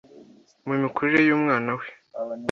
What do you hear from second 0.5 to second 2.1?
mu mikurire y’umwana we